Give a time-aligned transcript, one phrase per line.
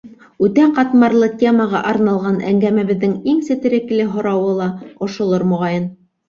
[0.45, 4.71] Үтә ҡатмарлы темаға арналған әңгәмәбеҙҙең иң сетерекле һорауы ла
[5.11, 5.89] ошолор, моғайын.